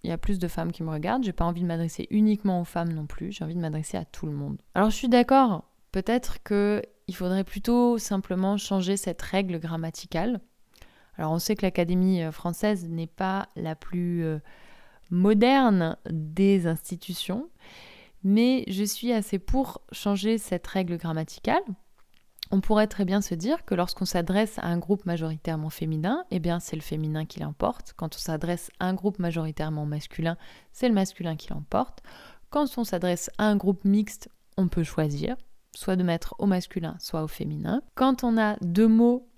il 0.04 0.10
y 0.10 0.14
a 0.14 0.18
plus 0.18 0.40
de 0.40 0.48
femmes 0.48 0.72
qui 0.72 0.84
me 0.84 0.90
regardent. 0.90 1.24
J'ai 1.24 1.34
pas 1.34 1.46
envie 1.46 1.62
de 1.62 1.68
m'adresser 1.68 2.08
uniquement 2.10 2.62
aux 2.62 2.66
femmes 2.66 2.92
non 2.92 3.06
plus. 3.06 3.32
J'ai 3.32 3.44
envie 3.44 3.56
de 3.56 3.60
m'adresser 3.60 3.98
à 3.98 4.06
tout 4.06 4.26
le 4.26 4.32
monde. 4.32 4.60
Alors 4.74 4.90
je 4.90 4.96
suis 4.96 5.10
d'accord. 5.10 5.66
Peut-être 5.92 6.42
que 6.44 6.82
il 7.08 7.16
faudrait 7.16 7.44
plutôt 7.44 7.98
simplement 7.98 8.58
changer 8.58 8.98
cette 8.98 9.22
règle 9.22 9.60
grammaticale. 9.60 10.40
Alors 11.18 11.34
on 11.34 11.40
sait 11.40 11.56
que 11.56 11.64
l'Académie 11.64 12.24
euh, 12.24 12.32
française 12.32 12.88
n'est 12.88 13.06
pas 13.06 13.50
la 13.56 13.76
plus 13.76 14.24
euh, 14.24 14.40
moderne 15.10 15.98
des 16.10 16.68
institutions, 16.68 17.50
mais 18.24 18.64
je 18.68 18.84
suis 18.84 19.12
assez 19.12 19.40
pour 19.40 19.82
changer 19.92 20.38
cette 20.38 20.68
règle 20.68 20.98
grammaticale. 20.98 21.64
On 22.54 22.60
pourrait 22.60 22.88
très 22.88 23.06
bien 23.06 23.22
se 23.22 23.34
dire 23.34 23.64
que 23.64 23.76
lorsqu'on 23.76 24.06
s'adresse 24.06 24.60
à 24.60 24.68
un 24.68 24.78
groupe 24.78 25.06
majoritairement 25.06 25.70
féminin, 25.70 26.26
eh 26.32 26.40
bien 26.40 26.60
c'est 26.60 26.76
le 26.76 26.82
féminin 26.82 27.26
qui 27.26 27.40
l'emporte. 27.40 27.94
Quand 27.96 28.14
on 28.16 28.20
s'adresse 28.20 28.70
à 28.80 28.88
un 28.88 28.94
groupe 28.94 29.20
majoritairement 29.20 29.86
masculin, 29.86 30.38
c'est 30.74 30.90
le 30.90 30.94
masculin 30.94 31.38
qui 31.38 31.50
l'emporte. 31.50 32.00
Quand 32.50 32.78
on 32.78 32.84
s'adresse 32.84 33.30
à 33.38 33.46
un 33.46 33.56
groupe 33.56 33.86
mixte, 33.86 34.30
on 34.58 34.68
peut 34.68 34.84
choisir, 34.84 35.38
soit 35.74 35.96
de 35.96 36.04
mettre 36.04 36.36
au 36.40 36.46
masculin, 36.46 36.98
soit 37.00 37.24
au 37.24 37.28
féminin. 37.28 37.82
Quand 37.96 38.26
on 38.26 38.38
a 38.38 38.58
deux 38.62 38.90
mots 38.90 39.30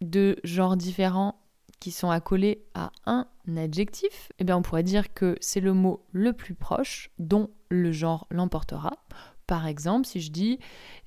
de 0.00 0.36
genres 0.42 0.76
différents 0.76 1.40
qui 1.78 1.92
sont 1.92 2.10
accolés 2.10 2.64
à 2.74 2.90
un 3.06 3.28
adjectif, 3.56 4.32
eh 4.40 4.44
bien 4.44 4.56
on 4.56 4.62
pourrait 4.62 4.82
dire 4.82 5.14
que 5.14 5.36
c'est 5.40 5.60
le 5.60 5.72
mot 5.72 6.04
le 6.10 6.32
plus 6.32 6.54
proche 6.54 7.10
dont 7.20 7.50
le 7.68 7.92
genre 7.92 8.26
l'emportera. 8.30 8.92
Par 9.46 9.66
exemple, 9.66 10.06
si 10.06 10.20
je 10.20 10.30
dis 10.30 10.58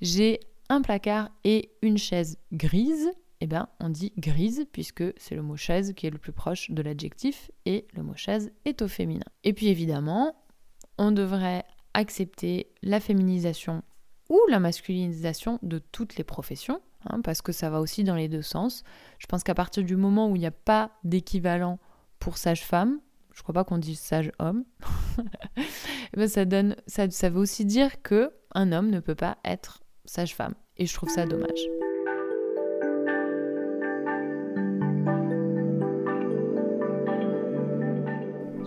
j'ai 0.02 0.40
un 0.70 0.82
placard 0.82 1.30
et 1.44 1.72
une 1.82 1.98
chaise 1.98 2.38
grise, 2.52 3.10
eh 3.42 3.48
bien 3.48 3.70
on 3.80 3.90
dit 3.90 4.14
grise 4.18 4.66
puisque 4.72 5.04
c'est 5.18 5.36
le 5.36 5.42
mot 5.42 5.58
chaise 5.58 5.94
qui 5.96 6.08
est 6.08 6.12
le 6.12 6.18
plus 6.18 6.32
proche 6.32 6.72
de 6.72 6.82
l'adjectif 6.82 7.52
et 7.66 7.88
le 7.94 8.04
mot 8.04 8.16
chaise 8.16 8.52
est 8.66 8.82
au 8.82 8.88
féminin. 8.88 9.26
Et 9.44 9.54
puis 9.54 9.68
évidemment, 9.68 10.36
on 10.98 11.12
devrait 11.12 11.66
accepter 11.94 12.72
la 12.84 13.00
féminisation 13.00 13.84
ou 14.30 14.40
la 14.50 14.60
masculinisation 14.60 15.60
de 15.64 15.80
toutes 15.80 16.18
les 16.18 16.24
professions. 16.24 16.82
Hein, 17.06 17.22
parce 17.22 17.42
que 17.42 17.54
ça 17.54 17.70
va 17.70 17.80
aussi 17.80 18.04
dans 18.04 18.16
les 18.16 18.28
deux 18.28 18.42
sens. 18.42 18.84
Je 19.20 19.28
pense 19.28 19.44
qu'à 19.44 19.56
partir 19.56 19.84
du 19.84 19.96
moment 19.96 20.30
où 20.30 20.36
il 20.36 20.40
n'y 20.40 20.46
a 20.46 20.52
pas 20.52 20.92
d'équivalent 21.06 21.80
pour 22.20 22.38
sage-femme, 22.38 23.00
je 23.34 23.42
crois 23.42 23.54
pas 23.54 23.64
qu'on 23.64 23.78
dise 23.78 24.00
sage-homme, 24.00 24.66
eh 26.14 26.18
ben, 26.18 26.28
ça, 26.28 26.46
donne, 26.46 26.76
ça, 26.88 27.10
ça 27.10 27.30
veut 27.30 27.40
aussi 27.40 27.66
dire 27.66 28.02
que 28.02 28.32
un 28.56 28.72
homme 28.72 28.90
ne 28.90 29.00
peut 29.00 29.16
pas 29.16 29.38
être 29.46 29.82
sage-femme. 30.06 30.54
Et 30.78 30.86
je 30.86 30.94
trouve 30.94 31.10
ça 31.10 31.26
dommage. 31.26 31.60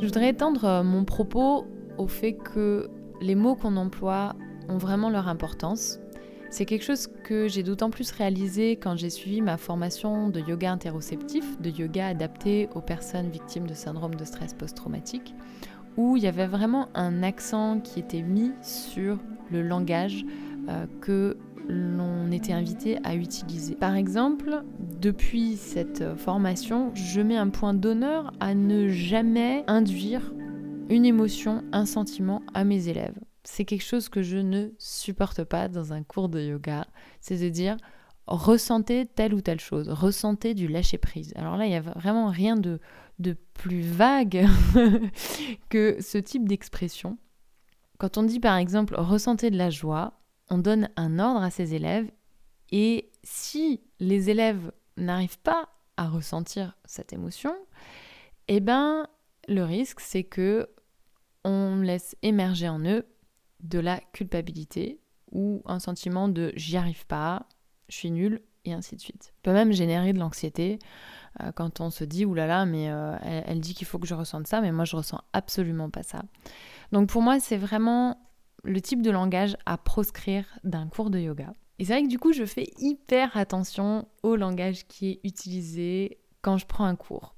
Je 0.01 0.07
voudrais 0.07 0.31
étendre 0.31 0.65
euh, 0.65 0.83
mon 0.83 1.05
propos 1.05 1.67
au 1.99 2.07
fait 2.07 2.35
que 2.35 2.89
les 3.21 3.35
mots 3.35 3.55
qu'on 3.55 3.77
emploie 3.77 4.35
ont 4.69 4.79
vraiment 4.79 5.11
leur 5.11 5.29
importance 5.29 5.99
c'est 6.53 6.67
quelque 6.67 6.85
chose 6.85 7.07
que 7.25 7.49
j'ai 7.49 7.63
d'autant 7.63 7.89
plus 7.89 8.11
réalisé 8.11 8.73
quand 8.73 8.95
j'ai 8.95 9.09
suivi 9.09 9.41
ma 9.41 9.57
formation 9.57 10.29
de 10.29 10.39
yoga 10.39 10.71
interoceptif, 10.71 11.59
de 11.63 11.71
yoga 11.71 12.09
adapté 12.09 12.69
aux 12.75 12.83
personnes 12.83 13.31
victimes 13.31 13.67
de 13.67 13.73
syndrome 13.73 14.17
de 14.17 14.25
stress 14.27 14.53
post-traumatique, 14.53 15.35
où 15.97 16.17
il 16.17 16.23
y 16.23 16.27
avait 16.27 16.47
vraiment 16.47 16.89
un 16.95 17.23
accent 17.23 17.81
qui 17.81 18.01
était 18.01 18.23
mis 18.23 18.53
sur 18.63 19.19
le 19.51 19.63
langage 19.63 20.25
euh, 20.69 20.87
que 21.01 21.37
l'on 21.69 22.31
était 22.33 22.53
invité 22.53 22.99
à 23.05 23.15
utiliser. 23.15 23.75
Par 23.75 23.95
exemple, 23.95 24.63
depuis 25.01 25.57
cette 25.57 26.17
formation, 26.17 26.91
je 26.95 27.21
mets 27.21 27.37
un 27.37 27.51
point 27.51 27.75
d'honneur 27.75 28.33
à 28.41 28.55
ne 28.55 28.89
jamais 28.89 29.65
induire 29.67 30.33
une 30.89 31.05
émotion, 31.05 31.63
un 31.73 31.87
sentiment 31.87 32.43
à 32.55 32.65
mes 32.65 32.89
élèves 32.89 33.19
c'est 33.45 33.65
quelque 33.65 33.85
chose 33.85 34.09
que 34.09 34.23
je 34.23 34.39
ne 34.39 34.69
supporte 34.79 35.45
pas 35.45 35.69
dans 35.69 35.93
un 35.93 36.03
cours 36.03 36.29
de 36.29 36.41
yoga, 36.41 36.87
c'est 37.21 37.39
de 37.39 37.49
dire 37.49 37.77
ressentez 38.27 39.07
telle 39.07 39.35
ou 39.35 39.41
telle 39.41 39.61
chose, 39.61 39.89
ressentez 39.89 40.55
du 40.55 40.69
lâcher 40.69 40.99
prise. 40.99 41.33
Alors 41.37 41.57
là, 41.57 41.67
il 41.67 41.71
n'y 41.71 41.77
a 41.77 41.81
vraiment 41.81 42.29
rien 42.29 42.57
de, 42.57 42.79
de 43.23 43.37
plus 43.55 43.81
vague 43.81 44.47
que 45.69 45.97
ce 46.01 46.19
type 46.19 46.49
d'expression. 46.49 47.17
Quand 47.99 48.19
on 48.19 48.25
dit 48.25 48.41
par 48.41 48.57
exemple 48.57 48.95
ressentez 48.97 49.51
de 49.51 49.57
la 49.57 49.71
joie, 49.71 50.21
on 50.51 50.59
donne 50.59 50.91
un 50.97 51.19
ordre 51.19 51.43
à 51.43 51.51
ses 51.51 51.75
élèves 51.75 52.11
et 52.71 53.11
si 53.23 53.81
les 54.01 54.29
élèves 54.29 54.73
n'arrivent 54.97 55.39
pas 55.39 55.69
à 55.97 56.09
ressentir 56.09 56.77
cette 56.85 57.13
émotion, 57.13 57.55
eh 58.49 58.61
ben 58.61 59.07
le 59.49 59.63
risque 59.63 60.01
c'est 60.01 60.25
que 60.25 60.69
on 61.45 61.77
laisse 61.81 62.17
émerger 62.23 62.69
en 62.69 62.81
eux 62.85 63.07
de 63.61 63.79
la 63.79 64.01
culpabilité 64.13 65.01
ou 65.31 65.63
un 65.65 65.79
sentiment 65.79 66.29
de 66.29 66.53
j'y 66.57 66.77
arrive 66.77 67.07
pas, 67.07 67.47
je 67.89 67.97
suis 67.97 68.11
nul 68.11 68.43
et 68.65 68.73
ainsi 68.73 68.97
de 68.97 69.01
suite. 69.01 69.25
Ça 69.25 69.33
peut 69.43 69.53
même 69.53 69.73
générer 69.73 70.13
de 70.13 70.19
l'anxiété 70.19 70.79
quand 71.55 71.81
on 71.81 71.91
se 71.91 72.05
dit 72.05 72.25
oulala, 72.25 72.67
mais 72.67 72.91
euh, 72.91 73.17
elle, 73.23 73.61
dit 73.61 73.75
qu'il 73.75 73.87
faut 73.87 73.99
que 73.99 74.07
je 74.07 74.15
ressente 74.15 74.47
ça, 74.47 74.61
mais 74.61 74.73
moi 74.73 74.85
je 74.85 74.97
ressens 74.97 75.21
absolument 75.33 75.91
pas 75.91 76.03
ça. 76.03 76.23
Donc 76.93 77.09
pour 77.09 77.23
moi, 77.23 77.41
c'est 77.41 77.57
vraiment 77.57 78.19
le 78.65 78.81
type 78.81 79.03
de 79.03 79.11
langage 79.11 79.57
à 79.67 79.79
proscrire 79.79 80.45
d'un 80.65 80.89
cours 80.89 81.11
de 81.11 81.19
yoga. 81.19 81.55
Et 81.79 81.85
c'est 81.85 81.95
vrai 81.95 82.03
que 82.03 82.09
du 82.09 82.19
coup, 82.19 82.33
je 82.33 82.45
fais 82.45 82.71
hyper 82.79 83.37
attention 83.37 84.07
au 84.23 84.37
langage 84.37 84.87
qui 84.87 85.11
est 85.11 85.21
utilisé 85.25 86.19
quand 86.43 86.59
je 86.59 86.67
prends 86.67 86.85
un 86.85 86.97
cours. 86.97 87.35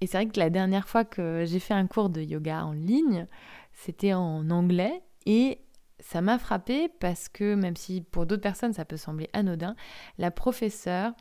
Et 0.00 0.06
c'est 0.06 0.16
vrai 0.16 0.26
que 0.26 0.38
la 0.38 0.48
dernière 0.48 0.88
fois 0.88 1.04
que 1.04 1.44
j'ai 1.44 1.58
fait 1.58 1.74
un 1.74 1.86
cours 1.86 2.08
de 2.08 2.22
yoga 2.22 2.64
en 2.64 2.72
ligne, 2.72 3.26
c'était 3.72 4.14
en 4.14 4.48
anglais 4.50 5.02
et 5.26 5.60
ça 6.00 6.20
m'a 6.20 6.38
frappé 6.38 6.88
parce 7.00 7.28
que 7.28 7.54
même 7.54 7.76
si 7.76 8.00
pour 8.00 8.24
d'autres 8.24 8.42
personnes 8.42 8.72
ça 8.72 8.84
peut 8.84 8.96
sembler 8.96 9.28
anodin, 9.32 9.74
la 10.18 10.30
professeure 10.30 11.12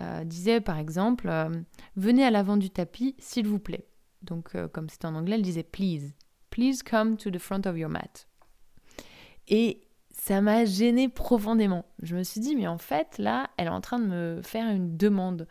euh, 0.00 0.24
disait 0.24 0.60
par 0.60 0.78
exemple 0.78 1.28
euh, 1.28 1.50
Venez 1.96 2.24
à 2.24 2.30
l'avant 2.30 2.56
du 2.56 2.70
tapis, 2.70 3.14
s'il 3.18 3.46
vous 3.46 3.58
plaît. 3.58 3.86
Donc, 4.22 4.54
euh, 4.54 4.68
comme 4.68 4.88
c'était 4.88 5.06
en 5.06 5.14
anglais, 5.14 5.36
elle 5.36 5.42
disait 5.42 5.62
Please, 5.62 6.12
please 6.50 6.82
come 6.88 7.16
to 7.16 7.30
the 7.30 7.38
front 7.38 7.62
of 7.66 7.76
your 7.76 7.90
mat. 7.90 8.26
Et 9.48 9.80
ça 10.10 10.40
m'a 10.40 10.64
gêné 10.64 11.08
profondément. 11.08 11.84
Je 12.02 12.16
me 12.16 12.22
suis 12.22 12.40
dit 12.40 12.56
Mais 12.56 12.66
en 12.66 12.78
fait, 12.78 13.18
là, 13.18 13.50
elle 13.56 13.66
est 13.66 13.70
en 13.70 13.80
train 13.80 13.98
de 13.98 14.06
me 14.06 14.40
faire 14.42 14.70
une 14.70 14.96
demande. 14.96 15.46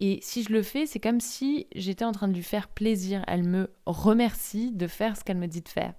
Et 0.00 0.20
si 0.22 0.44
je 0.44 0.52
le 0.52 0.62
fais, 0.62 0.86
c'est 0.86 1.00
comme 1.00 1.20
si 1.20 1.66
j'étais 1.74 2.04
en 2.04 2.12
train 2.12 2.28
de 2.28 2.34
lui 2.34 2.42
faire 2.42 2.68
plaisir. 2.68 3.24
Elle 3.26 3.42
me 3.42 3.70
remercie 3.84 4.70
de 4.70 4.86
faire 4.86 5.16
ce 5.16 5.24
qu'elle 5.24 5.38
me 5.38 5.48
dit 5.48 5.62
de 5.62 5.68
faire. 5.68 5.94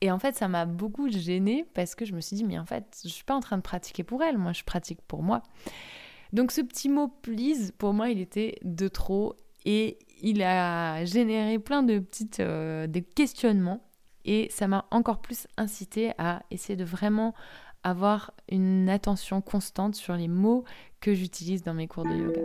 Et 0.00 0.10
en 0.10 0.18
fait, 0.18 0.36
ça 0.36 0.48
m'a 0.48 0.64
beaucoup 0.64 1.08
gênée 1.08 1.66
parce 1.74 1.94
que 1.94 2.04
je 2.04 2.14
me 2.14 2.20
suis 2.20 2.36
dit, 2.36 2.44
mais 2.44 2.58
en 2.58 2.66
fait, 2.66 3.00
je 3.02 3.08
suis 3.08 3.24
pas 3.24 3.34
en 3.34 3.40
train 3.40 3.56
de 3.56 3.62
pratiquer 3.62 4.04
pour 4.04 4.22
elle, 4.22 4.38
moi, 4.38 4.52
je 4.52 4.62
pratique 4.62 5.00
pour 5.02 5.22
moi. 5.22 5.42
Donc 6.32 6.52
ce 6.52 6.60
petit 6.60 6.88
mot 6.88 7.08
please, 7.08 7.72
pour 7.76 7.92
moi, 7.92 8.10
il 8.10 8.20
était 8.20 8.58
de 8.62 8.88
trop 8.88 9.34
et 9.64 9.98
il 10.22 10.42
a 10.42 11.04
généré 11.04 11.58
plein 11.58 11.82
de 11.82 11.98
petites 11.98 12.40
euh, 12.40 12.86
questionnements 13.14 13.82
et 14.24 14.48
ça 14.50 14.68
m'a 14.68 14.86
encore 14.90 15.20
plus 15.20 15.46
incité 15.56 16.12
à 16.18 16.42
essayer 16.50 16.76
de 16.76 16.84
vraiment 16.84 17.34
avoir 17.82 18.32
une 18.50 18.88
attention 18.88 19.40
constante 19.40 19.94
sur 19.94 20.14
les 20.14 20.28
mots 20.28 20.64
que 21.00 21.14
j'utilise 21.14 21.62
dans 21.62 21.74
mes 21.74 21.86
cours 21.86 22.04
de 22.04 22.14
yoga. 22.14 22.42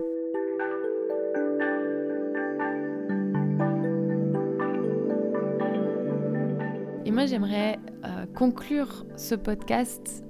moi, 7.14 7.28
j'aimerais 7.28 7.80
euh, 8.06 8.26
conclure 8.36 9.06
ce 9.16 9.36
podcast 9.36 10.24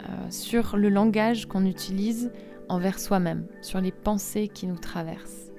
euh, 0.00 0.30
sur 0.30 0.76
le 0.76 0.90
langage 0.90 1.46
qu'on 1.46 1.64
utilise 1.64 2.30
envers 2.68 2.98
soi-même, 2.98 3.46
sur 3.62 3.80
les 3.80 3.92
pensées 3.92 4.48
qui 4.48 4.66
nous 4.66 4.78
traversent. 4.78 5.50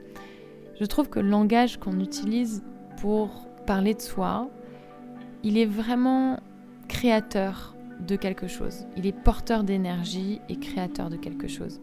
Je 0.80 0.86
trouve 0.86 1.10
que 1.10 1.20
le 1.20 1.30
langage 1.30 1.78
qu'on 1.78 2.00
utilise 2.00 2.64
pour 3.02 3.48
parler 3.66 3.94
de 3.94 4.02
soi, 4.02 4.50
il 5.44 5.58
est 5.58 5.66
vraiment 5.66 6.40
créateur 6.88 7.76
de 8.06 8.16
quelque 8.16 8.48
chose. 8.48 8.86
Il 8.96 9.06
est 9.06 9.12
porteur 9.12 9.64
d'énergie 9.64 10.42
et 10.50 10.56
créateur 10.56 11.10
de 11.10 11.18
quelque 11.18 11.48
chose. 11.48 11.82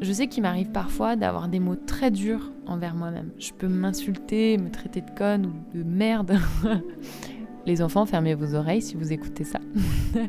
Je 0.00 0.12
sais 0.12 0.26
qu'il 0.26 0.42
m'arrive 0.42 0.70
parfois 0.70 1.16
d'avoir 1.16 1.48
des 1.48 1.58
mots 1.58 1.76
très 1.76 2.10
durs 2.10 2.52
envers 2.66 2.94
moi-même. 2.94 3.30
Je 3.38 3.52
peux 3.52 3.68
m'insulter, 3.68 4.58
me 4.58 4.70
traiter 4.70 5.00
de 5.00 5.10
conne 5.10 5.46
ou 5.46 5.76
de 5.76 5.82
merde 5.82 6.38
Les 7.66 7.82
enfants, 7.82 8.06
fermez 8.06 8.34
vos 8.34 8.54
oreilles 8.54 8.82
si 8.82 8.94
vous 8.94 9.12
écoutez 9.12 9.44
ça. 9.44 9.58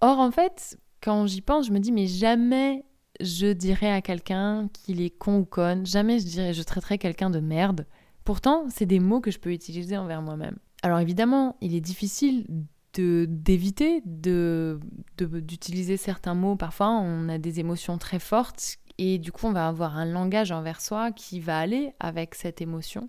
Or, 0.00 0.18
en 0.18 0.30
fait, 0.30 0.78
quand 1.00 1.26
j'y 1.26 1.40
pense, 1.40 1.66
je 1.66 1.72
me 1.72 1.78
dis, 1.78 1.92
mais 1.92 2.06
jamais 2.06 2.84
je 3.20 3.52
dirais 3.52 3.90
à 3.90 4.00
quelqu'un 4.00 4.68
qu'il 4.72 5.00
est 5.00 5.10
con 5.10 5.40
ou 5.40 5.44
conne. 5.44 5.84
Jamais 5.86 6.18
je 6.20 6.24
dirais 6.26 6.52
je 6.52 6.62
traiterais 6.62 6.98
quelqu'un 6.98 7.30
de 7.30 7.40
merde. 7.40 7.86
Pourtant, 8.24 8.66
c'est 8.68 8.86
des 8.86 9.00
mots 9.00 9.20
que 9.20 9.30
je 9.30 9.38
peux 9.38 9.52
utiliser 9.52 9.96
envers 9.96 10.22
moi-même. 10.22 10.58
Alors 10.82 10.98
évidemment, 11.00 11.56
il 11.60 11.74
est 11.74 11.80
difficile 11.80 12.46
d'éviter 12.94 14.02
d'utiliser 15.16 15.96
certains 15.96 16.34
mots. 16.34 16.56
Parfois, 16.56 16.90
on 16.90 17.28
a 17.28 17.38
des 17.38 17.60
émotions 17.60 17.96
très 17.98 18.18
fortes 18.18 18.76
et 18.98 19.18
du 19.18 19.30
coup, 19.32 19.46
on 19.46 19.52
va 19.52 19.68
avoir 19.68 19.96
un 19.96 20.04
langage 20.04 20.50
envers 20.50 20.80
soi 20.80 21.12
qui 21.12 21.38
va 21.40 21.58
aller 21.58 21.92
avec 22.00 22.34
cette 22.34 22.60
émotion. 22.60 23.08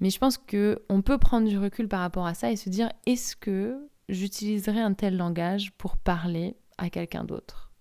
Mais 0.00 0.10
je 0.10 0.18
pense 0.18 0.38
que 0.38 0.82
on 0.88 1.02
peut 1.02 1.18
prendre 1.18 1.48
du 1.48 1.58
recul 1.58 1.88
par 1.88 2.00
rapport 2.00 2.26
à 2.26 2.34
ça 2.34 2.50
et 2.50 2.56
se 2.56 2.68
dire 2.68 2.90
est-ce 3.06 3.36
que 3.36 3.88
j'utiliserai 4.08 4.80
un 4.80 4.94
tel 4.94 5.16
langage 5.16 5.72
pour 5.72 5.96
parler 5.96 6.56
à 6.78 6.90
quelqu'un 6.90 7.24
d'autre 7.24 7.72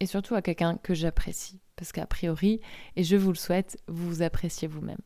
Et 0.00 0.06
surtout 0.06 0.34
à 0.34 0.42
quelqu'un 0.42 0.76
que 0.76 0.94
j'apprécie. 0.94 1.60
Parce 1.76 1.92
qu'a 1.92 2.06
priori, 2.06 2.60
et 2.96 3.04
je 3.04 3.16
vous 3.16 3.30
le 3.30 3.36
souhaite, 3.36 3.78
vous 3.88 4.06
vous 4.08 4.22
appréciez 4.22 4.68
vous-même. 4.68 5.00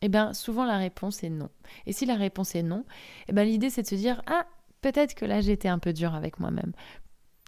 Eh 0.00 0.08
bien, 0.08 0.32
souvent 0.32 0.64
la 0.64 0.78
réponse 0.78 1.22
est 1.22 1.30
non. 1.30 1.50
Et 1.86 1.92
si 1.92 2.06
la 2.06 2.14
réponse 2.14 2.54
est 2.54 2.62
non, 2.62 2.84
eh 3.28 3.32
bien, 3.32 3.44
l'idée 3.44 3.70
c'est 3.70 3.82
de 3.82 3.86
se 3.86 3.94
dire 3.94 4.22
Ah, 4.26 4.46
peut-être 4.80 5.14
que 5.14 5.24
là 5.24 5.40
j'étais 5.40 5.68
un 5.68 5.78
peu 5.78 5.92
dur 5.92 6.14
avec 6.14 6.40
moi-même. 6.40 6.72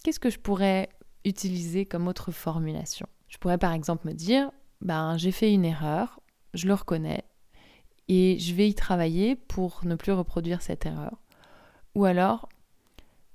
Qu'est-ce 0.03 0.21
que 0.21 0.31
je 0.31 0.39
pourrais 0.39 0.89
utiliser 1.25 1.87
comme 1.87 2.09
autre 2.09 2.33
formulation? 2.33 3.07
Je 3.29 3.39
pourrais 3.39 3.59
par 3.59 3.73
exemple 3.73 4.07
me 4.07 4.13
dire 4.13 4.51
Ben, 4.81 5.17
j'ai 5.17 5.33
fait 5.33 5.53
une 5.53 5.65
erreur, 5.65 6.21
je 6.55 6.67
le 6.67 6.75
reconnais, 6.75 7.25
et 8.09 8.39
je 8.39 8.55
vais 8.55 8.69
y 8.69 8.75
travailler 8.75 9.37
pour 9.37 9.81
ne 9.85 9.95
plus 9.95 10.13
reproduire 10.13 10.63
cette 10.63 10.87
erreur. 10.87 11.21
Ou 11.95 12.05
alors, 12.05 12.49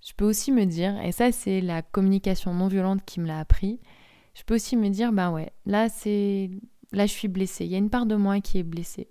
je 0.06 0.14
peux 0.14 0.26
aussi 0.26 0.52
me 0.52 0.66
dire, 0.66 1.00
et 1.02 1.12
ça 1.12 1.32
c'est 1.32 1.62
la 1.62 1.82
communication 1.82 2.54
non 2.54 2.68
violente 2.68 3.04
qui 3.06 3.20
me 3.20 3.28
l'a 3.28 3.40
appris, 3.40 3.80
je 4.34 4.44
peux 4.44 4.56
aussi 4.56 4.78
me 4.78 4.90
dire, 4.90 5.12
ben 5.12 5.32
ouais, 5.32 5.52
là 5.66 5.90
c'est 5.90 6.52
là 6.92 7.06
je 7.06 7.12
suis 7.12 7.28
blessée, 7.28 7.66
il 7.66 7.72
y 7.72 7.76
a 7.76 7.80
une 7.80 7.90
part 7.90 8.06
de 8.06 8.16
moi 8.16 8.40
qui 8.42 8.60
est 8.60 8.64
blessée. 8.64 9.10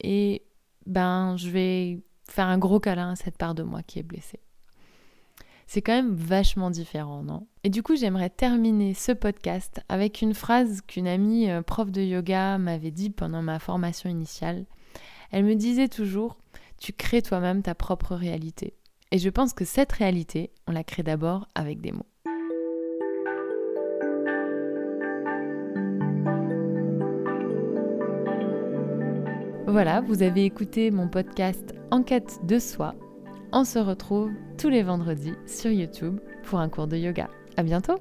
Et 0.00 0.42
ben 0.86 1.36
je 1.36 1.50
vais 1.50 2.02
faire 2.28 2.46
un 2.46 2.58
gros 2.58 2.80
câlin 2.80 3.12
à 3.12 3.16
cette 3.16 3.38
part 3.38 3.54
de 3.54 3.62
moi 3.62 3.82
qui 3.82 3.98
est 3.98 4.02
blessée. 4.04 4.40
C'est 5.66 5.82
quand 5.82 5.92
même 5.92 6.14
vachement 6.14 6.70
différent, 6.70 7.22
non? 7.22 7.46
Et 7.62 7.68
du 7.68 7.82
coup, 7.82 7.94
j'aimerais 7.94 8.30
terminer 8.30 8.94
ce 8.94 9.12
podcast 9.12 9.82
avec 9.90 10.22
une 10.22 10.32
phrase 10.32 10.80
qu'une 10.80 11.06
amie 11.06 11.50
euh, 11.50 11.60
prof 11.60 11.90
de 11.90 12.00
yoga 12.00 12.56
m'avait 12.56 12.90
dit 12.90 13.10
pendant 13.10 13.42
ma 13.42 13.58
formation 13.58 14.08
initiale. 14.08 14.64
Elle 15.30 15.44
me 15.44 15.54
disait 15.54 15.88
toujours, 15.88 16.38
tu 16.78 16.92
crées 16.92 17.22
toi-même 17.22 17.62
ta 17.62 17.74
propre 17.74 18.14
réalité. 18.14 18.74
Et 19.10 19.18
je 19.18 19.30
pense 19.30 19.54
que 19.54 19.64
cette 19.64 19.92
réalité, 19.92 20.50
on 20.66 20.72
la 20.72 20.84
crée 20.84 21.02
d'abord 21.02 21.48
avec 21.54 21.80
des 21.80 21.92
mots. 21.92 22.06
Voilà, 29.66 30.00
vous 30.00 30.22
avez 30.22 30.44
écouté 30.44 30.90
mon 30.90 31.08
podcast 31.08 31.74
Enquête 31.90 32.38
de 32.44 32.58
soi. 32.58 32.94
On 33.52 33.64
se 33.64 33.78
retrouve 33.78 34.30
tous 34.58 34.68
les 34.68 34.82
vendredis 34.82 35.34
sur 35.46 35.70
YouTube 35.70 36.20
pour 36.44 36.58
un 36.58 36.68
cours 36.68 36.86
de 36.86 36.96
yoga. 36.96 37.28
À 37.56 37.62
bientôt! 37.62 37.98